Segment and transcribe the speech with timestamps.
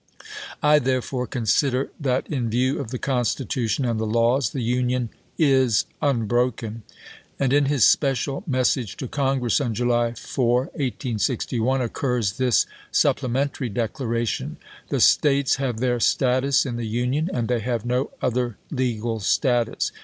[0.63, 5.09] I, therefore, consider that, in view of the Constitution and the laws, the inaugumi, Union
[5.37, 6.81] is unbroken."
[7.39, 8.97] And in his special message isei.
[8.97, 14.57] to Congress on July 4, 1861, occurs this supplemen tary declaration:"
[14.89, 19.91] The States have their status in the Union, and they have no other legal status.